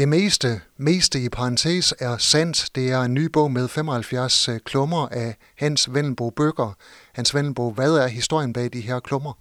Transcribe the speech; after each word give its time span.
Det 0.00 0.08
meste, 0.08 0.60
meste 0.76 1.24
i 1.24 1.28
parentes 1.28 1.94
er 1.98 2.16
sandt. 2.18 2.68
Det 2.74 2.90
er 2.90 3.00
en 3.00 3.14
ny 3.14 3.24
bog 3.24 3.52
med 3.52 3.68
75 3.68 4.48
øh, 4.48 4.60
klummer 4.64 5.08
af 5.08 5.36
Hans 5.56 5.94
Vendelbo 5.94 6.30
Bøger. 6.30 6.76
Hans 7.12 7.34
Vendelbo, 7.34 7.70
hvad 7.70 7.92
er 7.92 8.06
historien 8.08 8.52
bag 8.52 8.70
de 8.72 8.80
her 8.80 9.00
klummer? 9.00 9.32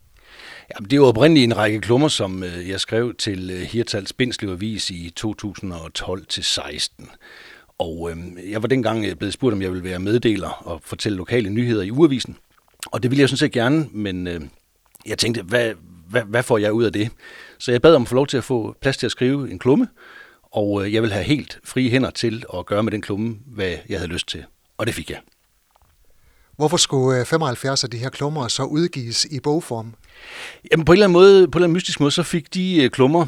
Ja, 0.70 0.76
det 0.86 1.02
var 1.02 1.08
oprindeligt 1.08 1.44
en 1.44 1.58
række 1.58 1.82
klummer, 1.82 2.08
som 2.08 2.44
øh, 2.44 2.70
jeg 2.70 2.80
skrev 2.80 3.16
til 3.16 3.52
øh, 3.52 3.62
Hirtals 3.62 4.14
Bindslev 4.14 4.52
Avis 4.52 4.90
i 4.90 5.14
2012-16. 5.20 7.18
Og 7.78 8.12
øh, 8.12 8.18
jeg 8.52 8.62
var 8.62 8.68
dengang 8.68 9.18
blevet 9.18 9.34
spurgt, 9.34 9.54
om 9.54 9.62
jeg 9.62 9.72
ville 9.72 9.84
være 9.84 10.00
meddeler 10.00 10.50
og 10.50 10.82
fortælle 10.84 11.18
lokale 11.18 11.50
nyheder 11.50 11.84
i 11.84 11.92
uavisen. 11.92 12.38
Og 12.86 13.04
det 13.04 13.12
ville 13.12 13.22
jeg 13.22 13.30
sådan 13.30 13.38
set 13.38 13.52
gerne, 13.52 13.88
men 13.92 14.28
øh, 14.28 14.42
jeg 15.06 15.18
tænkte, 15.18 15.42
hvad, 15.42 15.74
hvad, 16.10 16.22
hvad 16.22 16.44
får 16.44 16.58
jeg 16.58 16.74
ud 16.74 16.84
af 16.84 16.94
det? 16.94 17.10
Så 17.58 17.72
jeg 17.72 17.82
bad 17.82 17.96
om 17.96 18.02
at 18.02 18.08
få 18.08 18.16
lov 18.16 18.28
til 18.28 18.38
at 18.38 18.44
få 18.44 18.76
plads 18.82 18.98
til 18.98 19.06
at 19.06 19.12
skrive 19.12 19.52
en 19.52 19.60
klumme, 19.60 19.88
og 20.52 20.86
øh, 20.86 20.94
jeg 20.94 21.02
vil 21.02 21.12
have 21.12 21.24
helt 21.26 21.60
frie 21.64 21.90
hænder 21.90 22.10
til 22.10 22.44
at 22.58 22.66
gøre 22.66 22.84
med 22.84 22.92
den 22.92 23.02
klumme, 23.02 23.38
hvad 23.46 23.76
jeg 23.90 24.00
havde 24.00 24.12
lyst 24.12 24.28
til. 24.28 24.44
Og 24.78 24.88
det 24.88 24.96
fik 24.96 25.10
jeg. 25.10 25.20
Hvorfor 26.56 26.78
skulle 26.78 27.26
75 27.26 27.84
øh, 27.84 27.88
af 27.88 27.92
de 27.92 27.98
her 27.98 28.10
klummer 28.10 28.48
så 28.48 28.64
udgives 28.64 29.26
i 29.26 29.40
bogform? 29.40 29.94
Jamen 30.72 30.86
på 30.86 30.92
en 30.92 30.96
eller 30.96 31.06
anden 31.06 31.14
måde, 31.14 31.48
på 31.48 31.58
en 31.58 31.60
eller 31.60 31.66
anden 31.66 31.74
mystisk 31.74 32.00
måde, 32.00 32.12
så 32.12 32.24
fik 32.24 32.54
de 32.54 32.84
øh, 32.84 32.90
klummer, 32.90 33.26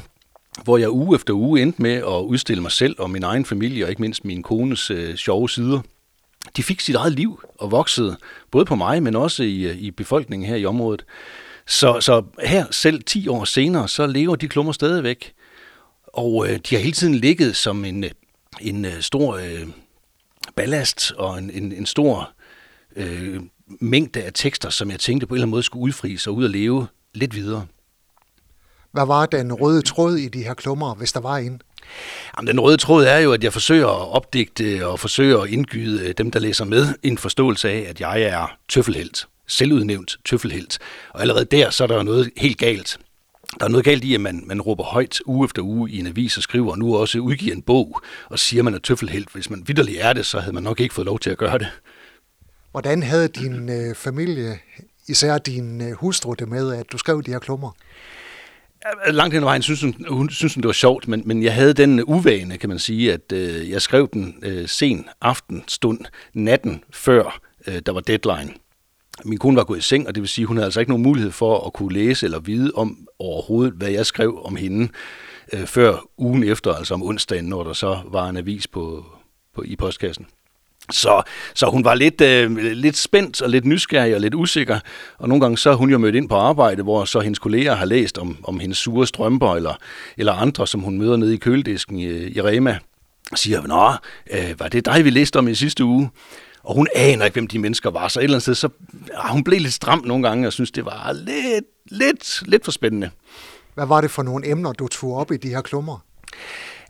hvor 0.64 0.78
jeg 0.78 0.90
uge 0.90 1.16
efter 1.16 1.34
uge 1.34 1.62
endte 1.62 1.82
med 1.82 1.94
at 1.94 2.22
udstille 2.24 2.62
mig 2.62 2.72
selv 2.72 2.96
og 3.00 3.10
min 3.10 3.24
egen 3.24 3.46
familie, 3.46 3.86
og 3.86 3.90
ikke 3.90 4.02
mindst 4.02 4.26
min 4.26 4.44
kones 4.44 4.92
øh, 4.92 5.16
sjove 5.16 5.50
sider. 5.50 5.80
De 6.58 6.64
fik 6.64 6.80
sit 6.80 6.96
eget 6.96 7.14
liv 7.14 7.44
og 7.58 7.72
voksede, 7.72 8.18
både 8.52 8.66
på 8.66 8.76
mig, 8.76 9.04
men 9.04 9.16
også 9.16 9.44
i, 9.44 9.72
i 9.72 9.92
befolkningen 9.92 10.50
her 10.50 10.56
i 10.56 10.66
området. 10.66 11.06
Så, 11.68 12.02
så 12.02 12.24
her, 12.44 12.66
selv 12.72 13.04
10 13.04 13.28
år 13.28 13.46
senere, 13.46 13.88
så 13.88 14.08
lever 14.08 14.36
de 14.36 14.48
klummer 14.48 14.72
stadigvæk. 14.72 15.34
Og 16.14 16.48
øh, 16.50 16.60
de 16.70 16.76
har 16.76 16.82
hele 16.82 16.92
tiden 16.92 17.16
ligget 17.16 17.56
som 17.56 17.86
en, 17.86 18.06
en 18.62 18.86
øh, 18.86 19.02
stor 19.02 19.36
øh, 19.36 19.68
ballast 20.56 21.12
og 21.18 21.38
en, 21.38 21.50
en, 21.50 21.72
en 21.72 21.86
stor 21.86 22.32
øh, 22.96 23.42
mængde 23.68 24.24
af 24.24 24.32
tekster, 24.34 24.70
som 24.70 24.92
jeg 24.92 25.00
tænkte 25.00 25.28
på 25.28 25.34
en 25.34 25.38
eller 25.38 25.44
anden 25.44 25.52
måde 25.52 25.64
skulle 25.64 25.84
udfries 25.84 26.28
og 26.28 26.36
ud 26.36 26.44
og 26.44 26.50
leve 26.50 26.88
lidt 27.14 27.36
videre. 27.36 27.66
Hvad 28.92 29.06
var 29.06 29.26
den 29.26 29.54
røde 29.54 29.82
tråd 29.82 30.16
i 30.16 30.28
de 30.28 30.44
her 30.44 30.54
klummer, 30.54 30.96
hvis 30.96 31.12
der 31.12 31.20
var 31.20 31.38
en? 31.38 31.62
Jamen, 32.38 32.48
den 32.48 32.60
røde 32.60 32.78
tråd 32.78 33.06
er 33.06 33.18
jo, 33.18 33.34
at 33.34 33.44
jeg 33.44 33.54
forsøger 33.54 33.88
at 33.88 34.10
opdigte 34.16 34.88
og 34.88 35.00
forsøger 35.00 35.40
at 35.40 35.50
indgyde 35.50 36.14
dem, 36.14 36.32
der 36.32 36.40
læser 36.40 36.66
med, 36.66 36.88
en 37.04 37.18
forståelse 37.18 37.70
af, 37.70 37.86
at 37.90 38.02
jeg 38.02 38.22
er 38.22 38.58
tøffelhelt. 38.70 39.28
Selvudnævnt 39.48 40.18
tøffelhelt. 40.26 40.80
Og 41.10 41.22
allerede 41.22 41.46
der, 41.46 41.70
så 41.70 41.84
er 41.84 41.88
der 41.88 42.04
noget 42.04 42.30
helt 42.38 42.58
galt. 42.58 43.00
Der 43.62 43.68
er 43.68 43.72
noget 43.72 43.86
galt 43.86 44.04
i, 44.04 44.14
at 44.14 44.22
man, 44.22 44.44
man 44.46 44.62
råber 44.62 44.84
højt 44.84 45.22
uge 45.26 45.46
efter 45.46 45.62
uge 45.62 45.92
i 45.92 46.00
en 46.00 46.08
avis 46.08 46.38
og 46.38 46.44
skriver, 46.44 46.72
og 46.72 46.80
nu 46.80 46.96
også 46.96 47.20
udgiver 47.20 47.56
en 47.56 47.62
bog 47.62 48.02
og 48.30 48.40
siger, 48.40 48.62
at 48.62 48.66
man 48.66 48.74
er 48.74 48.80
tøffelhelt. 48.80 49.30
Hvis 49.34 49.50
man 49.50 49.64
vidderlig 49.68 49.98
er 49.98 50.14
det, 50.14 50.26
så 50.26 50.40
havde 50.40 50.54
man 50.54 50.64
nok 50.64 50.80
ikke 50.80 50.94
fået 50.94 51.06
lov 51.06 51.20
til 51.20 51.30
at 51.30 51.38
gøre 51.38 51.58
det. 51.58 51.68
Hvordan 52.72 53.04
havde 53.04 53.28
din 53.28 53.70
øh, 53.70 53.96
familie, 53.96 54.60
især 55.08 55.38
din 55.38 55.82
øh, 55.82 55.92
hustru, 55.92 56.34
det 56.34 56.48
med, 56.48 56.74
at 56.74 56.92
du 56.92 56.98
skrev 56.98 57.24
de 57.24 57.32
her 57.32 57.40
klummer? 57.40 57.72
Langt 59.08 59.34
hen 59.34 59.44
ad 59.44 59.46
vejen 59.46 59.62
synes 59.62 59.82
hun, 59.82 60.06
hun 60.10 60.30
synes 60.30 60.54
hun, 60.54 60.62
det 60.62 60.68
var 60.68 60.74
sjovt, 60.74 61.08
men, 61.08 61.22
men 61.26 61.44
jeg 61.44 61.54
havde 61.54 61.74
den 61.74 62.04
uvane, 62.04 62.58
kan 62.58 62.70
man 62.70 62.80
sige, 62.80 63.14
at 63.14 63.32
øh, 63.34 63.70
jeg 63.70 63.82
skrev 63.82 64.10
den 64.14 64.36
øh, 64.44 64.68
sen 64.68 65.06
aftenstund, 65.22 66.00
natten 66.34 66.84
før 66.92 67.40
øh, 67.68 67.82
der 67.86 67.92
var 67.92 68.02
deadline. 68.02 68.54
Min 69.26 69.38
kone 69.38 69.56
var 69.56 69.64
gået 69.64 69.78
i 69.78 69.82
seng, 69.82 70.08
og 70.08 70.16
det 70.16 70.22
vil 70.22 70.30
sige, 70.30 70.46
hun 70.46 70.58
havde 70.58 70.66
altså 70.66 70.80
ikke 70.80 70.92
nogen 70.92 71.04
mulighed 71.04 71.32
for 71.32 71.66
at 71.66 71.74
kunne 71.74 71.94
læse 71.94 72.26
eller 72.26 72.40
vide 72.40 72.72
om 72.76 72.98
overhovedet, 73.20 73.74
hvad 73.74 73.90
jeg 73.90 74.06
skrev 74.06 74.42
om 74.44 74.56
hende, 74.56 74.90
øh, 75.54 75.66
før 75.66 75.98
ugen 76.18 76.44
efter, 76.44 76.74
altså 76.74 76.94
om 76.94 77.04
onsdagen, 77.04 77.46
når 77.46 77.64
der 77.64 77.74
så 77.74 78.00
var 78.12 78.30
en 78.30 78.38
avis 78.38 78.68
på, 78.68 79.06
på 79.56 79.64
i 79.66 79.76
postkassen. 79.76 80.26
Så, 80.92 81.22
så 81.54 81.66
hun 81.66 81.84
var 81.84 81.94
lidt, 81.94 82.22
øh, 82.22 82.58
lidt 82.58 82.98
spændt 82.98 83.42
og 83.42 83.50
lidt 83.50 83.66
nysgerrig 83.66 84.16
og 84.16 84.22
lidt 84.22 84.34
usikker. 84.34 84.80
Og 85.18 85.30
nogle 85.30 85.42
gange 85.42 85.58
så 85.58 85.70
er 85.70 85.76
hun 85.76 85.90
jo 85.90 85.98
mødt 85.98 86.16
ind 86.16 86.30
på 86.30 86.36
arbejde, 86.36 86.84
hvor 86.84 87.06
så 87.06 87.20
hendes 87.20 87.40
kolleger 87.40 87.76
har 87.76 87.86
læst 87.86 88.18
om, 88.18 88.38
om 88.44 88.60
hendes 88.60 88.78
sure 88.78 89.08
strømper 89.08 89.56
eller, 89.56 89.74
eller 90.18 90.34
andre, 90.34 90.68
som 90.68 90.82
hun 90.82 90.98
møder 90.98 91.18
nede 91.18 91.34
i 91.34 91.38
køledisken 91.38 92.00
i, 92.00 92.28
i 92.28 92.42
Rema. 92.42 92.78
Og 93.32 93.38
siger, 93.38 93.68
nå, 93.68 93.92
øh, 94.38 94.60
var 94.60 94.68
det 94.68 94.86
dig, 94.86 95.06
vi 95.06 95.10
læste 95.10 95.40
om 95.40 95.48
i 95.48 95.56
sidste 95.56 95.86
uge? 95.86 96.10
Og 96.64 96.76
hun 96.76 96.88
aner 96.96 97.26
ikke, 97.26 97.36
hvem 97.36 97.48
de 97.48 97.60
mennesker 97.60 97.90
var. 97.90 98.08
Så 98.08 98.20
et 98.20 98.24
eller 98.24 98.36
andet 98.36 98.42
sted, 98.42 98.56
så 98.56 98.70
ah, 99.14 99.32
hun 99.32 99.44
blev 99.44 99.60
lidt 99.60 99.74
stram 99.74 100.04
nogle 100.06 100.28
gange, 100.28 100.48
og 100.48 100.54
synes 100.54 100.72
det 100.72 100.86
var 100.86 101.12
lidt, 101.14 101.66
lidt, 101.92 102.44
lidt 102.48 102.66
for 102.66 102.72
spændende. 102.72 103.10
Hvad 103.74 103.86
var 103.86 104.02
det 104.02 104.12
for 104.12 104.24
nogle 104.24 104.50
emner, 104.50 104.74
du 104.74 104.88
tog 104.88 105.16
op 105.16 105.32
i 105.32 105.38
de 105.38 105.50
her 105.50 105.62
klummer? 105.62 105.98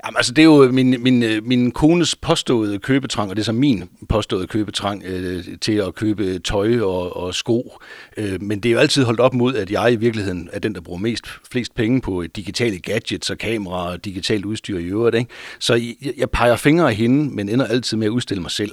Jamen, 0.05 0.17
altså, 0.17 0.33
det 0.33 0.41
er 0.41 0.45
jo 0.45 0.71
min, 0.71 1.03
min, 1.03 1.23
min 1.43 1.71
kones 1.71 2.15
påståede 2.15 2.79
købetrang, 2.79 3.29
og 3.29 3.35
det 3.35 3.41
er 3.41 3.45
så 3.45 3.51
min 3.51 3.89
påståede 4.09 4.47
købetrang 4.47 5.03
øh, 5.05 5.43
til 5.61 5.73
at 5.73 5.95
købe 5.95 6.39
tøj 6.39 6.79
og, 6.79 7.17
og 7.17 7.35
sko. 7.35 7.77
Øh, 8.17 8.41
men 8.41 8.59
det 8.59 8.69
er 8.69 8.73
jo 8.73 8.79
altid 8.79 9.03
holdt 9.03 9.19
op 9.19 9.33
mod, 9.33 9.55
at 9.55 9.71
jeg 9.71 9.93
i 9.93 9.95
virkeligheden 9.95 10.49
er 10.53 10.59
den, 10.59 10.75
der 10.75 10.81
bruger 10.81 10.99
mest, 10.99 11.25
flest 11.51 11.75
penge 11.75 12.01
på 12.01 12.23
digitale 12.35 12.79
gadgets 12.79 13.29
og 13.29 13.37
kameraer 13.37 13.91
og 13.91 14.05
digitalt 14.05 14.45
udstyr 14.45 14.77
i 14.77 14.83
øvrigt. 14.83 15.15
Ikke? 15.15 15.29
Så 15.59 15.73
jeg, 15.73 15.95
jeg 16.17 16.29
peger 16.29 16.55
fingre 16.55 16.89
af 16.89 16.95
hende, 16.95 17.35
men 17.35 17.49
ender 17.49 17.65
altid 17.65 17.97
med 17.97 18.07
at 18.07 18.11
udstille 18.11 18.41
mig 18.41 18.51
selv. 18.51 18.71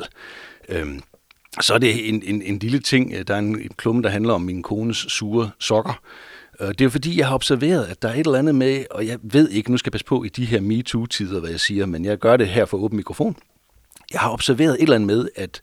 Øh, 0.69 0.87
så 1.61 1.75
er 1.75 1.79
det 1.79 2.09
en, 2.09 2.23
en, 2.23 2.43
en 2.43 2.59
lille 2.59 2.79
ting. 2.79 3.13
Øh, 3.13 3.25
der 3.27 3.35
er 3.35 3.39
en, 3.39 3.61
en 3.61 3.71
klumme, 3.77 4.03
der 4.03 4.09
handler 4.09 4.35
om 4.35 4.43
min 4.43 4.63
kones 4.63 4.97
sure 4.97 5.51
sokker. 5.59 6.01
Øh, 6.61 6.69
det 6.69 6.81
er 6.81 6.89
fordi, 6.89 7.19
jeg 7.19 7.27
har 7.27 7.35
observeret, 7.35 7.85
at 7.85 8.03
der 8.03 8.09
er 8.09 8.15
et 8.15 8.27
eller 8.27 8.39
andet 8.39 8.55
med, 8.55 8.85
og 8.91 9.07
jeg 9.07 9.19
ved 9.23 9.49
ikke, 9.49 9.71
nu 9.71 9.77
skal 9.77 9.89
jeg 9.89 9.93
passe 9.93 10.07
på 10.07 10.25
i 10.25 10.29
de 10.29 10.45
her 10.45 10.61
MeToo-tider, 10.61 11.41
hvad 11.41 11.51
jeg 11.51 11.61
siger, 11.61 11.87
men 11.87 12.05
jeg 12.05 12.19
gør 12.19 12.37
det 12.37 12.49
her 12.49 12.65
for 12.65 12.79
åben 12.79 12.97
mikrofon. 12.97 13.37
Jeg 14.13 14.21
har 14.21 14.31
observeret 14.31 14.75
et 14.75 14.83
eller 14.83 14.95
andet 14.95 15.07
med, 15.07 15.29
at 15.37 15.61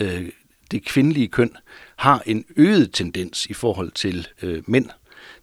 øh, 0.00 0.28
det 0.70 0.84
kvindelige 0.84 1.28
køn 1.28 1.56
har 1.96 2.22
en 2.26 2.44
øget 2.56 2.92
tendens 2.92 3.46
i 3.46 3.54
forhold 3.54 3.90
til 3.90 4.28
øh, 4.42 4.62
mænd 4.66 4.88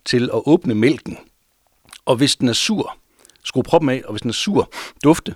til 0.06 0.24
at 0.24 0.41
åbne 0.46 0.76
mælken. 0.76 1.18
Og 2.06 2.16
hvis 2.16 2.36
den 2.36 2.50
er 2.50 2.53
sur, 2.53 2.97
skru 3.44 3.62
proppen 3.62 3.90
af, 3.90 4.02
og 4.06 4.12
hvis 4.12 4.22
den 4.22 4.30
er 4.30 4.34
sur, 4.34 4.72
dufte, 5.03 5.36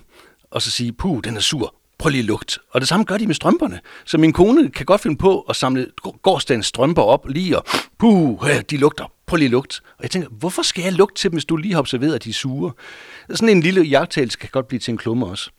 og 0.50 0.62
så 0.62 0.70
sige, 0.70 0.92
puh, 0.92 1.20
den 1.24 1.36
er 1.36 1.40
sur, 1.40 1.74
prøv 2.04 2.10
lige 2.10 2.22
lugt. 2.22 2.58
Og 2.70 2.80
det 2.80 2.88
samme 2.88 3.04
gør 3.04 3.16
de 3.16 3.26
med 3.26 3.34
strømperne. 3.34 3.80
Så 4.04 4.18
min 4.18 4.32
kone 4.32 4.70
kan 4.70 4.86
godt 4.86 5.00
finde 5.00 5.16
på 5.16 5.40
at 5.40 5.56
samle 5.56 5.86
gårdsdagens 6.22 6.66
strømper 6.66 7.02
op 7.02 7.28
lige 7.28 7.58
og, 7.58 7.64
puh, 7.98 8.50
de 8.70 8.76
lugter, 8.76 9.12
prøv 9.26 9.36
lige 9.36 9.48
lugt. 9.48 9.82
Og 9.98 10.02
jeg 10.02 10.10
tænker, 10.10 10.28
hvorfor 10.28 10.62
skal 10.62 10.84
jeg 10.84 10.92
lugte 10.92 11.20
til 11.20 11.30
dem, 11.30 11.34
hvis 11.34 11.44
du 11.44 11.56
lige 11.56 11.72
har 11.72 11.80
observeret, 11.80 12.14
at 12.14 12.24
de 12.24 12.30
er 12.30 12.34
sure? 12.34 12.72
Sådan 13.30 13.48
en 13.48 13.60
lille 13.60 13.82
jagttagelse 13.82 14.38
kan 14.38 14.48
godt 14.52 14.68
blive 14.68 14.80
til 14.80 14.92
en 14.92 14.98
klumme 14.98 15.26
også. 15.26 15.50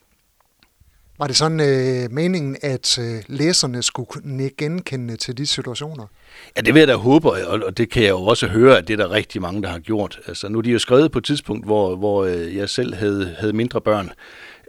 Var 1.20 1.28
det 1.28 1.36
sådan 1.36 1.60
øh, 1.60 2.12
meningen, 2.12 2.58
at 2.62 3.00
øh, 3.00 3.24
læserne 3.28 3.84
skulle 3.84 4.50
genkende 4.58 5.16
til 5.16 5.38
de 5.38 5.46
situationer? 5.46 6.06
Ja, 6.58 6.62
det 6.62 6.74
vil 6.74 6.80
jeg 6.80 6.88
da 6.88 6.96
håbe, 6.96 7.32
og, 7.32 7.64
og 7.64 7.78
det 7.78 7.90
kan 7.90 8.04
jeg 8.04 8.10
jo 8.10 8.24
også 8.24 8.48
høre, 8.48 8.78
at 8.78 8.88
det 8.88 8.94
er 8.94 9.08
der 9.08 9.12
rigtig 9.12 9.42
mange, 9.42 9.62
der 9.62 9.70
har 9.70 9.80
gjort. 9.80 10.20
Altså, 10.28 10.50
nu 10.50 10.58
er 10.58 10.62
de 10.62 10.72
jo 10.72 10.80
skrevet 10.80 11.12
på 11.12 11.18
et 11.18 11.24
tidspunkt, 11.24 11.66
hvor, 11.66 11.96
hvor 11.96 12.26
øh, 12.26 12.56
jeg 12.56 12.70
selv 12.70 12.96
havde, 12.96 13.36
havde 13.40 13.54
mindre 13.54 13.82
børn. 13.82 14.12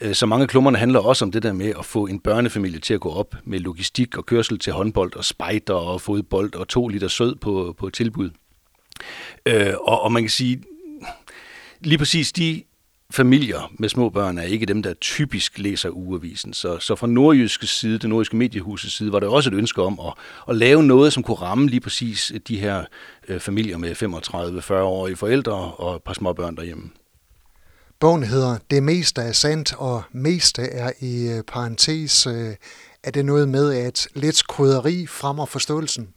Øh, 0.03 0.15
så 0.15 0.27
mange 0.27 0.43
af 0.43 0.49
klummerne 0.49 0.79
handler 0.79 1.01
også 1.01 1.25
om 1.25 1.33
det 1.33 1.43
der 1.43 1.53
med 1.53 1.73
at 1.79 1.85
få 1.85 2.07
en 2.07 2.21
børnefamilie 2.21 2.81
til 2.81 2.95
at 2.95 3.01
gå 3.01 3.11
op 3.11 3.35
med 3.45 3.59
logistik 3.59 4.19
og 4.19 4.27
kørsel 4.27 4.59
til 4.59 4.73
håndbold 4.73 5.17
og 5.17 5.25
spejder 5.25 5.75
og 5.75 6.01
fodbold 6.01 6.55
og 6.55 6.69
to 6.69 6.89
liter 6.89 7.09
sød 7.09 7.35
på, 7.35 7.75
på 7.79 7.91
tilbud. 7.91 8.31
Øh, 9.47 9.75
og, 9.81 10.03
og 10.03 10.13
man 10.13 10.23
kan 10.23 10.31
sige, 10.31 10.63
lige 11.81 11.99
præcis 11.99 12.33
de 12.33 12.63
familier 13.11 13.73
med 13.79 13.89
små 13.89 14.09
børn 14.09 14.39
er 14.39 14.43
ikke 14.43 14.67
dem, 14.67 14.83
der 14.83 14.95
typisk 14.95 15.59
læser 15.59 15.91
ugeavisen. 15.91 16.53
Så, 16.53 16.79
så 16.79 16.97
fra 16.97 17.07
nordjyske 17.07 17.67
side, 17.67 17.99
det 17.99 18.11
nordjyske 18.11 18.37
mediehusets 18.37 18.97
side, 18.97 19.13
var 19.13 19.21
der 19.21 19.29
også 19.29 19.51
et 19.51 19.55
ønske 19.55 19.83
om 19.83 20.01
at, 20.07 20.13
at 20.49 20.57
lave 20.57 20.83
noget, 20.83 21.13
som 21.13 21.23
kunne 21.23 21.37
ramme 21.37 21.69
lige 21.69 21.81
præcis 21.81 22.33
de 22.49 22.61
her 22.61 22.85
øh, 23.29 23.41
familier 23.41 23.79
med 23.79 24.03
35-40-årige 24.03 25.17
forældre 25.17 25.53
og 25.55 25.97
et 25.97 26.03
par 26.03 26.13
små 26.13 26.33
børn 26.33 26.57
derhjemme. 26.57 26.91
Bogen 28.07 28.23
hedder 28.23 28.59
Det 28.71 28.83
meste 28.83 29.21
er 29.21 29.33
sandt, 29.33 29.75
og 29.79 30.03
meste 30.13 30.63
er 30.63 30.91
i 31.01 31.29
øh, 31.29 31.43
parentes. 31.43 32.27
Øh, 32.27 32.55
er 33.03 33.11
det 33.11 33.25
noget 33.25 33.49
med, 33.49 33.75
at 33.75 34.09
lidt 34.15 34.47
krydderi 34.49 35.07
fremmer 35.07 35.47
forståelsen? 35.47 36.09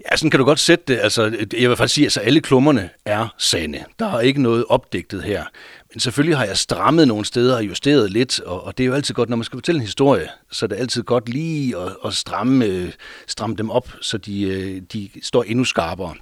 Ja, 0.00 0.16
sådan 0.16 0.30
kan 0.30 0.38
du 0.38 0.44
godt 0.44 0.58
sætte 0.58 0.84
det. 0.88 1.00
Altså, 1.02 1.46
jeg 1.56 1.68
vil 1.68 1.76
faktisk 1.76 1.94
sige, 1.94 2.04
at 2.04 2.06
altså, 2.06 2.20
alle 2.20 2.40
klummerne 2.40 2.90
er 3.04 3.34
sande. 3.38 3.84
Der 3.98 4.06
er 4.06 4.20
ikke 4.20 4.42
noget 4.42 4.64
opdigtet 4.68 5.22
her. 5.22 5.44
Men 5.92 6.00
selvfølgelig 6.00 6.36
har 6.36 6.44
jeg 6.44 6.56
strammet 6.56 7.08
nogle 7.08 7.24
steder 7.24 7.56
og 7.56 7.66
justeret 7.66 8.10
lidt, 8.10 8.40
og, 8.40 8.64
og 8.64 8.78
det 8.78 8.84
er 8.84 8.88
jo 8.88 8.94
altid 8.94 9.14
godt, 9.14 9.28
når 9.28 9.36
man 9.36 9.44
skal 9.44 9.56
fortælle 9.56 9.78
en 9.78 9.86
historie, 9.86 10.28
så 10.50 10.66
er 10.66 10.68
det 10.68 10.76
altid 10.76 11.02
godt 11.02 11.28
lige 11.28 11.76
at, 11.76 11.96
at 12.04 12.14
stramme, 12.14 12.64
øh, 12.64 12.92
stramme 13.26 13.56
dem 13.56 13.70
op, 13.70 13.88
så 14.00 14.18
de, 14.18 14.42
øh, 14.42 14.82
de 14.92 15.10
står 15.22 15.42
endnu 15.42 15.64
skarpere. 15.64 16.14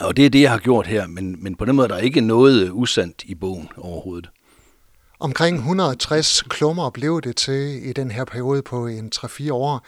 Og 0.00 0.16
det 0.16 0.26
er 0.26 0.30
det, 0.30 0.40
jeg 0.40 0.50
har 0.50 0.58
gjort 0.58 0.86
her, 0.86 1.06
men, 1.06 1.36
men 1.42 1.54
på 1.54 1.64
den 1.64 1.76
måde 1.76 1.84
er 1.84 1.94
der 1.94 1.98
ikke 1.98 2.20
noget 2.20 2.70
usandt 2.72 3.22
i 3.24 3.34
bogen 3.34 3.68
overhovedet. 3.76 4.30
Omkring 5.20 5.56
160 5.56 6.42
klummer 6.42 6.90
blev 6.90 7.20
det 7.20 7.36
til 7.36 7.88
i 7.88 7.92
den 7.92 8.10
her 8.10 8.24
periode 8.24 8.62
på 8.62 8.86
en 8.86 9.12
3-4 9.16 9.52
år. 9.52 9.86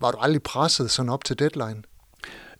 Var 0.00 0.10
du 0.10 0.18
aldrig 0.18 0.42
presset 0.42 0.90
sådan 0.90 1.08
op 1.08 1.24
til 1.24 1.38
deadline? 1.38 1.82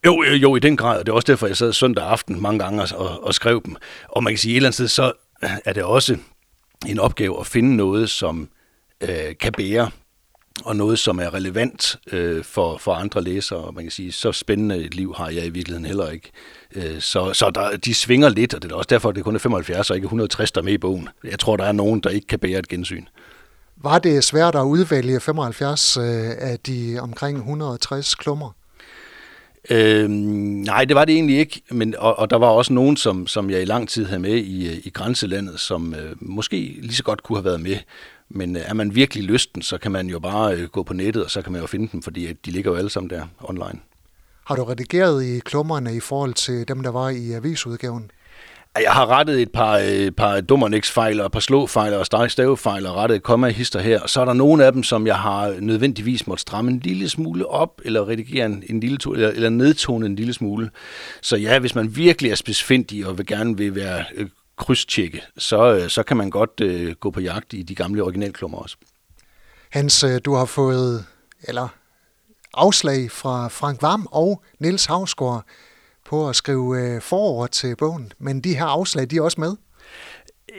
Jo, 0.07 0.23
jo, 0.23 0.33
jo, 0.33 0.57
i 0.57 0.59
den 0.59 0.77
grad, 0.77 0.99
og 0.99 1.07
det 1.07 1.13
er 1.13 1.17
også 1.17 1.27
derfor, 1.27 1.47
jeg 1.47 1.57
sad 1.57 1.73
søndag 1.73 2.05
aften 2.05 2.43
mange 2.43 2.59
gange 2.59 2.83
og, 2.83 2.89
og, 3.09 3.25
og 3.25 3.35
skrev 3.35 3.63
dem. 3.65 3.77
Og 4.09 4.23
man 4.25 4.33
kan 4.33 4.39
sige, 4.39 4.53
at 4.53 4.55
et 4.55 4.57
eller 4.57 4.69
andet 4.69 4.75
sted, 4.75 4.89
så 4.89 5.13
er 5.41 5.73
det 5.73 5.83
også 5.83 6.17
en 6.87 6.99
opgave 6.99 7.41
at 7.41 7.47
finde 7.47 7.77
noget, 7.77 8.11
som 8.11 8.49
øh, 9.01 9.37
kan 9.41 9.53
bære 9.53 9.91
og 10.65 10.77
noget, 10.77 10.99
som 10.99 11.19
er 11.19 11.35
relevant 11.35 11.97
øh, 12.13 12.45
for, 12.45 12.79
for 12.79 12.95
andre 12.95 13.23
læsere. 13.23 13.73
Man 13.73 13.85
kan 13.85 13.91
sige, 13.91 14.13
så 14.13 14.33
spændende 14.33 14.77
et 14.77 14.95
liv 14.95 15.15
har 15.17 15.29
jeg 15.29 15.47
i 15.47 15.49
virkeligheden 15.49 15.87
heller 15.87 16.11
ikke. 16.11 16.31
Øh, 16.75 17.01
så 17.01 17.33
så 17.33 17.51
der, 17.51 17.77
de 17.77 17.95
svinger 17.95 18.29
lidt, 18.29 18.55
og 18.55 18.63
det 18.63 18.73
er 18.73 18.77
også 18.77 18.89
derfor, 18.91 19.09
at 19.09 19.15
det 19.15 19.25
kun 19.25 19.35
er 19.35 19.39
75 19.39 19.91
og 19.91 19.97
ikke 19.97 20.05
160, 20.05 20.53
der 20.53 20.61
er 20.61 20.65
med 20.65 20.73
i 20.73 20.79
bogen. 20.79 21.09
Jeg 21.25 21.39
tror, 21.39 21.57
der 21.57 21.65
er 21.65 21.73
nogen, 21.73 22.01
der 22.01 22.11
ikke 22.11 22.27
kan 22.27 22.39
bære 22.39 22.59
et 22.59 22.69
gensyn. 22.69 23.05
Var 23.77 23.99
det 23.99 24.25
svært 24.25 24.55
at 24.55 24.63
udvælge 24.63 25.21
75 25.21 25.97
øh, 25.97 26.05
af 26.39 26.59
de 26.67 26.99
omkring 27.01 27.39
160 27.39 28.15
klummer? 28.15 28.51
Øh, 29.71 30.09
nej, 30.09 30.85
det 30.85 30.97
var 30.97 31.05
det 31.05 31.15
egentlig 31.15 31.39
ikke, 31.39 31.63
men, 31.71 31.95
og, 31.99 32.19
og 32.19 32.31
der 32.31 32.37
var 32.37 32.47
også 32.49 32.73
nogen, 32.73 32.97
som, 32.97 33.27
som 33.27 33.51
jeg 33.51 33.63
i 33.63 33.65
lang 33.65 33.89
tid 33.89 34.05
havde 34.07 34.21
med 34.21 34.37
i, 34.37 34.69
øh, 34.69 34.77
i 34.85 34.91
grænselandet, 34.91 35.61
som 35.61 35.95
øh, 35.95 36.17
måske 36.21 36.57
lige 36.57 36.95
så 36.95 37.03
godt 37.03 37.23
kunne 37.23 37.39
have 37.39 37.45
været 37.45 37.61
med. 37.61 37.77
Men 38.29 38.57
øh, 38.57 38.63
er 38.67 38.75
man 38.75 38.95
virkelig 38.95 39.25
lysten, 39.25 39.63
så 39.63 39.79
kan 39.79 39.93
man 39.93 40.07
jo 40.07 40.19
bare 40.19 40.55
øh, 40.57 40.69
gå 40.69 40.83
på 40.83 40.95
nettet, 40.95 41.25
og 41.25 41.31
så 41.31 41.43
kan 41.43 41.53
man 41.53 41.61
jo 41.61 41.67
finde 41.67 41.89
dem, 41.93 42.03
fordi 42.03 42.27
øh, 42.27 42.35
de 42.47 42.51
ligger 42.51 42.71
jo 42.71 42.77
alle 42.77 42.91
sammen 42.91 43.11
der 43.11 43.27
online. 43.41 43.81
Har 44.45 44.57
du 44.57 44.65
redigeret 44.65 45.25
i 45.25 45.39
klummerne 45.39 45.97
i 45.97 46.01
forhold 46.01 46.35
til 46.35 46.69
dem, 46.69 46.83
der 46.83 46.91
var 46.91 47.09
i 47.09 47.33
avisudgaven? 47.33 48.11
Jeg 48.83 48.93
har 48.93 49.07
rettet 49.07 49.43
et 49.43 49.53
par, 49.53 49.79
øh, 49.79 50.13
par 50.13 50.41
dummerniksfejl 50.41 51.21
og 51.21 51.27
et 51.27 51.33
par 51.33 51.41
slåfejl 51.41 51.95
og 51.95 52.07
stavefejl 52.31 52.87
og 52.87 52.97
rettet 52.97 53.23
komma-hister 53.23 53.81
her. 53.81 54.01
Og 54.01 54.11
så 54.11 54.21
er 54.21 54.25
der 54.25 54.33
nogle 54.33 54.65
af 54.65 54.73
dem, 54.73 54.83
som 54.83 55.07
jeg 55.07 55.17
har 55.17 55.57
nødvendigvis 55.61 56.27
måtte 56.27 56.43
stramme 56.43 56.71
en 56.71 56.79
lille 56.79 57.09
smule 57.09 57.47
op, 57.47 57.81
eller 57.85 58.09
redigere 58.09 58.47
en, 58.47 58.63
en 58.71 58.81
lille, 58.81 58.99
eller, 59.13 59.29
eller 59.29 59.49
nedtone 59.49 60.07
en 60.07 60.17
lille 60.17 60.33
smule. 60.33 60.71
Så 61.23 61.37
ja, 61.37 61.59
hvis 61.59 61.75
man 61.75 61.97
virkelig 61.97 62.31
er 62.31 62.35
spidsfindig 62.35 63.07
og 63.07 63.19
vil 63.19 63.27
gerne 63.27 63.57
vil 63.57 63.75
være 63.75 64.05
øh, 64.15 64.29
krydstjekke, 64.57 65.23
så, 65.39 65.75
øh, 65.75 65.89
så 65.89 66.03
kan 66.03 66.17
man 66.17 66.31
godt 66.31 66.61
øh, 66.63 66.95
gå 66.95 67.11
på 67.11 67.21
jagt 67.21 67.53
i 67.53 67.63
de 67.63 67.75
gamle 67.75 68.03
originalklummer 68.03 68.59
også. 68.59 68.77
Hans, 69.71 70.05
øh, 70.05 70.21
du 70.25 70.35
har 70.35 70.45
fået, 70.45 71.05
eller 71.43 71.69
afslag 72.55 73.11
fra 73.11 73.49
Frank 73.49 73.83
Vam 73.83 74.09
og 74.11 74.43
Niels 74.59 74.87
Havsgaard 74.87 75.45
på 76.05 76.29
at 76.29 76.37
skrive 76.37 76.81
øh, 76.81 77.03
forord 77.03 77.51
til 77.51 77.77
bogen, 77.77 78.13
men 78.19 78.41
de 78.41 78.55
her 78.55 78.65
afslag, 78.65 79.11
de 79.11 79.17
er 79.17 79.23
også 79.23 79.41
med. 79.41 79.57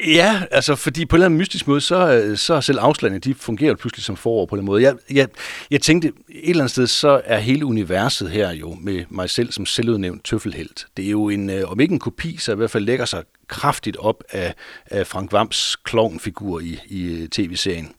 Ja, 0.07 0.43
altså 0.51 0.75
fordi 0.75 1.05
på 1.05 1.15
en 1.15 1.17
eller 1.17 1.25
anden 1.25 1.37
mystisk 1.37 1.67
måde, 1.67 1.81
så, 1.81 2.13
øh, 2.13 2.37
så 2.37 2.53
er 2.53 2.61
selv 2.61 2.79
afslagene, 2.81 3.19
de 3.19 3.33
fungerer 3.33 3.75
pludselig 3.75 4.03
som 4.03 4.15
forår 4.15 4.45
på 4.45 4.55
den 4.55 4.65
måde. 4.65 4.83
Jeg, 4.83 4.95
jeg, 5.11 5.27
jeg 5.71 5.81
tænkte, 5.81 6.07
et 6.07 6.49
eller 6.49 6.63
andet 6.63 6.71
sted, 6.71 6.87
så 6.87 7.21
er 7.25 7.37
hele 7.37 7.65
universet 7.65 8.29
her 8.29 8.51
jo 8.51 8.77
med 8.81 9.03
mig 9.09 9.29
selv 9.29 9.51
som 9.51 9.65
selvudnævnt 9.65 10.25
tøffelhelt. 10.25 10.87
Det 10.97 11.05
er 11.05 11.09
jo 11.09 11.29
en, 11.29 11.49
øh, 11.49 11.71
om 11.71 11.79
ikke 11.79 11.93
en 11.93 11.99
kopi, 11.99 12.37
så 12.37 12.51
i 12.51 12.55
hvert 12.55 12.71
fald 12.71 12.85
lægger 12.85 13.05
sig 13.05 13.23
kraftigt 13.47 13.97
op 13.97 14.23
af, 14.29 14.53
af 14.85 15.07
Frank 15.07 15.31
Vams 15.31 15.75
klovnfigur 15.75 16.59
i, 16.59 16.79
i 16.85 17.03
øh, 17.03 17.29
tv-serien. 17.29 17.91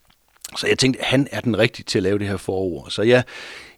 Så 0.56 0.66
jeg 0.66 0.78
tænkte, 0.78 1.00
han 1.02 1.28
er 1.30 1.40
den 1.40 1.58
rigtige 1.58 1.84
til 1.84 1.98
at 1.98 2.02
lave 2.02 2.18
det 2.18 2.28
her 2.28 2.36
forord. 2.36 2.90
Så 2.90 3.02
jeg, 3.02 3.24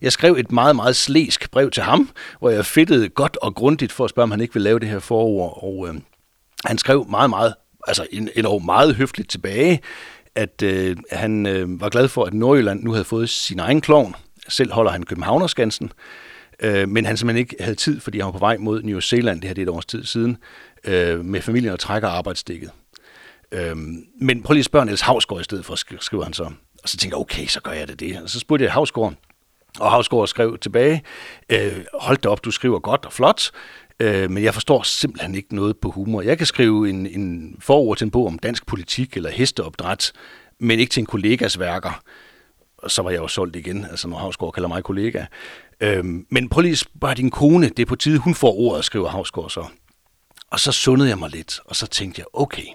jeg 0.01 0.13
skrev 0.13 0.33
et 0.33 0.53
meget, 0.53 0.77
meget 0.77 0.97
slæsk 0.97 1.51
brev 1.51 1.71
til 1.71 1.83
ham, 1.83 2.11
hvor 2.39 2.51
jeg 2.51 2.67
fedtede 2.67 3.09
godt 3.09 3.37
og 3.43 3.55
grundigt 3.55 3.93
for 3.93 4.05
at 4.05 4.11
spørge, 4.11 4.25
om 4.25 4.31
han 4.31 4.41
ikke 4.41 4.55
vil 4.55 4.63
lave 4.63 4.79
det 4.79 4.89
her 4.89 4.99
forord. 4.99 5.59
Og 5.63 5.89
øh, 5.89 5.95
han 6.65 6.79
skrev 6.79 7.07
meget, 7.11 7.31
meget, 7.31 7.55
altså 7.87 8.07
en, 8.11 8.29
en 8.37 8.65
meget 8.65 8.95
høfligt 8.95 9.31
tilbage, 9.31 9.81
at 10.35 10.63
øh, 10.63 10.97
han 11.13 11.47
øh, 11.47 11.81
var 11.81 11.89
glad 11.89 12.09
for, 12.09 12.25
at 12.25 12.35
Nordjylland 12.35 12.83
nu 12.83 12.93
havde 12.93 13.05
fået 13.05 13.29
sin 13.29 13.59
egen 13.59 13.81
klovn. 13.81 14.15
Selv 14.49 14.73
holder 14.73 14.91
han 14.91 15.03
Københavnerskansen, 15.03 15.93
øh, 16.61 16.89
men 16.89 17.07
han 17.07 17.17
simpelthen 17.17 17.41
ikke 17.41 17.57
havde 17.61 17.75
tid, 17.75 18.01
fordi 18.01 18.19
han 18.19 18.27
var 18.27 18.33
på 18.33 18.39
vej 18.39 18.57
mod 18.57 18.83
New 18.83 19.01
Zealand, 19.01 19.41
det 19.41 19.49
her 19.49 19.55
det 19.55 19.63
er 19.63 19.67
et 19.67 19.75
års 19.75 19.87
tid 19.87 20.05
siden, 20.05 20.37
øh, 20.85 21.25
med 21.25 21.41
familien 21.41 21.73
og 21.73 21.79
trækker 21.79 22.09
arbejdsdækket. 22.09 22.71
Øhm, 23.53 24.05
men 24.21 24.43
prøv 24.43 24.53
lige 24.53 24.61
at 24.61 24.65
spørge 24.65 24.87
Niels 24.87 25.01
Havsgaard 25.01 25.41
i 25.41 25.45
stedet 25.45 25.65
for, 25.65 26.01
skriver 26.01 26.25
han 26.25 26.33
så. 26.33 26.51
Og 26.89 26.91
så 26.91 26.97
tænkte 26.97 27.15
jeg, 27.15 27.21
okay, 27.21 27.47
så 27.47 27.61
gør 27.61 27.73
jeg 27.73 27.89
det 27.89 28.01
det. 28.01 28.23
Og 28.23 28.31
så 28.31 28.39
spurgte 28.39 28.65
jeg 28.65 28.73
Havsgaard, 28.73 29.15
og 29.81 29.91
Havsgaard 29.91 30.27
skrev 30.27 30.59
tilbage, 30.59 31.03
øh, 31.51 31.85
hold 31.95 32.17
da 32.17 32.29
op, 32.29 32.45
du 32.45 32.51
skriver 32.51 32.79
godt 32.79 33.05
og 33.05 33.13
flot, 33.13 33.51
øh, 34.01 34.31
men 34.31 34.45
jeg 34.45 34.55
forstår 34.55 34.83
simpelthen 34.83 35.35
ikke 35.35 35.55
noget 35.55 35.77
på 35.79 35.91
humor. 35.91 36.23
Jeg 36.23 36.39
kan 36.39 36.47
skrive 36.47 36.91
en, 36.91 37.07
en 37.07 37.57
forord 37.61 37.97
til 37.97 38.05
en 38.05 38.11
bog 38.11 38.27
om 38.27 38.39
dansk 38.39 38.67
politik 38.67 39.17
eller 39.17 39.31
hesteopdræt, 39.31 40.13
men 40.61 40.79
ikke 40.81 40.91
til 40.91 41.01
en 41.01 41.07
kollegas 41.07 41.59
værker. 41.59 42.03
Og 42.79 42.91
så 42.91 43.03
var 43.03 43.11
jeg 43.11 43.19
jo 43.19 43.29
solgt 43.29 43.57
igen, 43.57 43.85
altså 43.85 44.09
når 44.09 44.19
Havsgaard 44.19 44.53
kalder 44.53 44.69
mig 44.69 44.85
kollega. 44.85 45.25
Øh, 45.81 46.05
men 46.31 46.49
prøv 46.49 46.63
lige 46.63 46.73
at 46.73 46.79
spørge 46.79 47.15
din 47.15 47.31
kone, 47.31 47.69
det 47.69 47.79
er 47.79 47.87
på 47.87 47.97
tide, 47.97 48.19
hun 48.19 48.35
får 48.35 48.55
ordet, 48.59 48.85
skriver 48.85 49.09
Havsgaard 49.09 49.51
så. 49.51 49.67
Og 50.51 50.61
så 50.61 50.73
sundede 50.73 51.09
jeg 51.09 51.19
mig 51.19 51.31
lidt, 51.31 51.61
og 51.65 51.77
så 51.77 51.87
tænkte 51.87 52.19
jeg, 52.19 52.27
okay, 52.33 52.67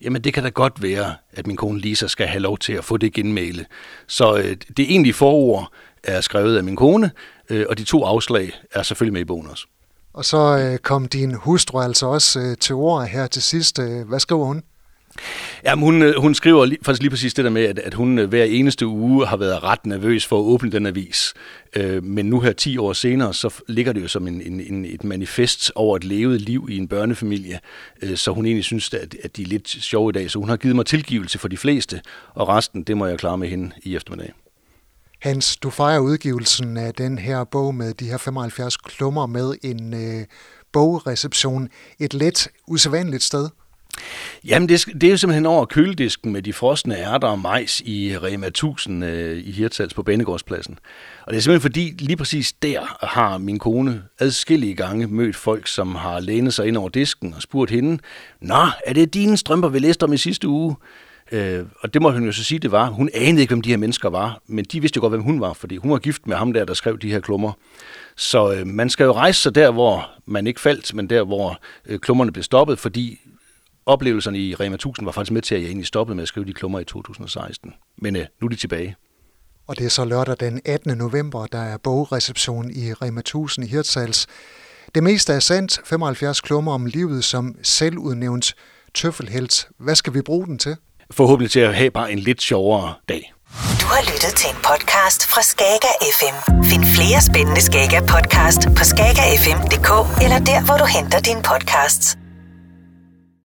Jamen 0.00 0.24
det 0.24 0.34
kan 0.34 0.42
da 0.42 0.48
godt 0.48 0.82
være, 0.82 1.14
at 1.32 1.46
min 1.46 1.56
kone 1.56 1.78
Lisa 1.78 2.06
skal 2.06 2.26
have 2.26 2.40
lov 2.40 2.58
til 2.58 2.72
at 2.72 2.84
få 2.84 2.96
det 2.96 3.12
genmæle. 3.12 3.66
Så 4.06 4.36
øh, 4.36 4.56
det 4.76 4.90
egentlige 4.90 5.14
forord 5.14 5.72
er 6.04 6.20
skrevet 6.20 6.56
af 6.56 6.64
min 6.64 6.76
kone, 6.76 7.10
øh, 7.50 7.66
og 7.68 7.78
de 7.78 7.84
to 7.84 8.04
afslag 8.04 8.52
er 8.72 8.82
selvfølgelig 8.82 9.12
med 9.12 9.20
i 9.20 9.24
bogen 9.24 9.46
også. 9.46 9.66
Og 10.12 10.24
så 10.24 10.58
øh, 10.58 10.78
kom 10.78 11.08
din 11.08 11.34
hustru 11.34 11.80
altså 11.80 12.06
også 12.06 12.40
øh, 12.40 12.56
til 12.56 12.74
ord 12.74 13.06
her 13.06 13.26
til 13.26 13.42
sidst. 13.42 13.78
Øh, 13.78 14.08
hvad 14.08 14.20
skriver 14.20 14.44
hun? 14.44 14.62
Jamen, 15.64 15.84
hun, 15.84 16.02
øh, 16.02 16.14
hun 16.20 16.34
skriver 16.34 16.64
lige, 16.64 16.78
faktisk 16.82 17.02
lige 17.02 17.10
præcis 17.10 17.34
det 17.34 17.44
der 17.44 17.50
med, 17.50 17.64
at, 17.64 17.78
at 17.78 17.94
hun 17.94 18.18
øh, 18.18 18.28
hver 18.28 18.44
eneste 18.44 18.86
uge 18.86 19.26
har 19.26 19.36
været 19.36 19.62
ret 19.62 19.86
nervøs 19.86 20.26
for 20.26 20.38
at 20.38 20.42
åbne 20.44 20.70
den 20.70 20.86
avis. 20.86 21.34
Øh, 21.76 22.04
men 22.04 22.26
nu 22.26 22.40
her 22.40 22.52
10 22.52 22.78
år 22.78 22.92
senere, 22.92 23.34
så 23.34 23.54
ligger 23.68 23.92
det 23.92 24.02
jo 24.02 24.08
som 24.08 24.26
en, 24.26 24.42
en, 24.42 24.60
en, 24.60 24.84
et 24.84 25.04
manifest 25.04 25.72
over 25.74 25.96
et 25.96 26.04
levet 26.04 26.40
liv 26.40 26.68
i 26.70 26.76
en 26.76 26.88
børnefamilie. 26.88 27.60
Øh, 28.02 28.16
så 28.16 28.32
hun 28.32 28.46
egentlig 28.46 28.64
synes, 28.64 28.94
at, 28.94 29.16
at 29.24 29.36
de 29.36 29.42
er 29.42 29.46
lidt 29.46 29.68
sjove 29.68 30.10
i 30.10 30.12
dag. 30.12 30.30
Så 30.30 30.38
hun 30.38 30.48
har 30.48 30.56
givet 30.56 30.76
mig 30.76 30.86
tilgivelse 30.86 31.38
for 31.38 31.48
de 31.48 31.56
fleste, 31.56 32.00
og 32.34 32.48
resten, 32.48 32.82
det 32.82 32.96
må 32.96 33.06
jeg 33.06 33.18
klare 33.18 33.38
med 33.38 33.48
hende 33.48 33.70
i 33.82 33.96
eftermiddag. 33.96 34.32
Hans, 35.20 35.56
du 35.56 35.70
fejrer 35.70 35.98
udgivelsen 35.98 36.76
af 36.76 36.94
den 36.94 37.18
her 37.18 37.44
bog 37.44 37.74
med 37.74 37.94
de 37.94 38.04
her 38.04 38.16
75 38.16 38.76
klummer 38.76 39.26
med 39.26 39.54
en 39.62 39.94
øh, 39.94 40.26
bogreception 40.72 41.68
et 41.98 42.14
let 42.14 42.48
usædvanligt 42.66 43.22
sted. 43.22 43.48
Jamen, 44.44 44.68
det, 44.68 44.86
det 45.00 45.04
er 45.04 45.10
jo 45.10 45.16
simpelthen 45.16 45.46
over 45.46 45.64
køledisken 45.64 46.32
med 46.32 46.42
de 46.42 46.52
frosne 46.52 46.96
ærter 46.96 47.28
og 47.28 47.38
majs 47.38 47.80
i 47.80 48.12
øh, 48.12 48.22
Rema 48.22 48.46
1000 48.46 49.04
øh, 49.04 49.38
i 49.44 49.50
Hirtals 49.50 49.94
på 49.94 50.02
Banegårdspladsen. 50.02 50.78
Og 51.26 51.32
det 51.32 51.38
er 51.38 51.42
simpelthen 51.42 51.60
fordi, 51.60 51.94
lige 51.98 52.16
præcis 52.16 52.52
der 52.52 53.06
har 53.06 53.38
min 53.38 53.58
kone 53.58 54.02
adskillige 54.18 54.74
gange 54.74 55.06
mødt 55.06 55.36
folk, 55.36 55.66
som 55.66 55.94
har 55.94 56.20
lænet 56.20 56.54
sig 56.54 56.66
ind 56.66 56.76
over 56.76 56.88
disken 56.88 57.34
og 57.34 57.42
spurgt 57.42 57.70
hende, 57.70 57.98
Nå, 58.40 58.66
er 58.86 58.92
det 58.92 59.14
dine 59.14 59.36
strømper, 59.36 59.68
vi 59.68 59.78
læste 59.78 60.04
om 60.04 60.12
i 60.12 60.16
sidste 60.16 60.48
uge? 60.48 60.76
Øh, 61.32 61.64
og 61.80 61.94
det 61.94 62.02
må 62.02 62.10
hun 62.10 62.24
jo 62.24 62.32
så 62.32 62.44
sige, 62.44 62.58
det 62.58 62.72
var. 62.72 62.90
Hun 62.90 63.10
anede 63.14 63.40
ikke, 63.40 63.50
hvem 63.50 63.62
de 63.62 63.70
her 63.70 63.76
mennesker 63.76 64.10
var, 64.10 64.40
men 64.46 64.64
de 64.64 64.80
vidste 64.80 64.96
jo 64.96 65.00
godt, 65.00 65.12
hvem 65.12 65.22
hun 65.22 65.40
var, 65.40 65.52
fordi 65.52 65.76
hun 65.76 65.90
var 65.90 65.98
gift 65.98 66.26
med 66.26 66.36
ham 66.36 66.52
der, 66.52 66.64
der 66.64 66.74
skrev 66.74 66.98
de 66.98 67.10
her 67.10 67.20
klummer. 67.20 67.52
Så 68.16 68.52
øh, 68.52 68.66
man 68.66 68.90
skal 68.90 69.04
jo 69.04 69.12
rejse 69.12 69.42
sig 69.42 69.54
der, 69.54 69.70
hvor 69.70 70.10
man 70.26 70.46
ikke 70.46 70.60
faldt, 70.60 70.94
men 70.94 71.10
der, 71.10 71.24
hvor 71.24 71.60
øh, 71.86 71.98
klummerne 71.98 72.32
blev 72.32 72.42
stoppet, 72.42 72.78
fordi 72.78 73.20
oplevelserne 73.88 74.38
i 74.38 74.54
Rema 74.54 74.74
1000 74.74 75.04
var 75.04 75.12
faktisk 75.12 75.32
med 75.32 75.42
til, 75.42 75.54
at 75.54 75.60
jeg 75.60 75.66
egentlig 75.66 75.86
stoppede 75.86 76.16
med 76.16 76.22
at 76.22 76.28
skrive 76.28 76.46
de 76.46 76.52
klummer 76.52 76.80
i 76.80 76.84
2016. 76.84 77.72
Men 77.98 78.16
øh, 78.16 78.26
nu 78.40 78.44
er 78.44 78.48
de 78.48 78.56
tilbage. 78.56 78.96
Og 79.68 79.78
det 79.78 79.86
er 79.86 79.90
så 79.90 80.04
lørdag 80.04 80.36
den 80.40 80.60
18. 80.64 80.98
november, 80.98 81.46
der 81.46 81.58
er 81.58 81.76
bogreception 81.76 82.70
i 82.70 82.92
Rema 82.92 83.20
1000 83.20 83.66
i 83.66 83.70
Hirtshals. 83.70 84.26
Det 84.94 85.02
meste 85.02 85.32
er 85.32 85.40
sandt, 85.40 85.80
75 85.84 86.40
klummer 86.40 86.72
om 86.72 86.86
livet 86.86 87.24
som 87.24 87.54
selvudnævnt 87.62 88.54
tøffelhelt. 88.94 89.68
Hvad 89.78 89.94
skal 89.94 90.14
vi 90.14 90.22
bruge 90.22 90.46
den 90.46 90.58
til? 90.58 90.76
Forhåbentlig 91.10 91.50
til 91.50 91.60
at 91.60 91.74
have 91.76 91.90
bare 91.90 92.12
en 92.12 92.18
lidt 92.18 92.42
sjovere 92.42 92.94
dag. 93.08 93.32
Du 93.80 93.86
har 93.94 94.02
lyttet 94.12 94.32
til 94.36 94.50
en 94.50 94.56
podcast 94.56 95.26
fra 95.32 95.42
Skager 95.42 95.94
FM. 96.18 96.36
Find 96.64 96.84
flere 96.96 97.20
spændende 97.30 97.60
Skager 97.60 98.00
podcast 98.00 98.62
på 98.78 98.84
skagerfm.dk 98.92 99.90
eller 100.24 100.38
der, 100.50 100.64
hvor 100.66 100.76
du 100.82 100.86
henter 100.96 101.20
dine 101.20 101.42
podcasts. 101.42 102.27